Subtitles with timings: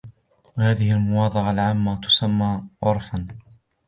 [0.57, 3.27] وَهَذِهِ الْمُوَاضَعَةُ الْعَامَّةُ تُسَمَّى عُرْفًا